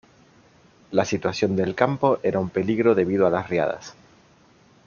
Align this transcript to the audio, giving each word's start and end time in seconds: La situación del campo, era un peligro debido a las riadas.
La 0.89 1.05
situación 1.05 1.55
del 1.55 1.75
campo, 1.75 2.17
era 2.23 2.39
un 2.39 2.49
peligro 2.49 2.95
debido 2.95 3.27
a 3.27 3.29
las 3.29 3.47
riadas. 3.51 3.93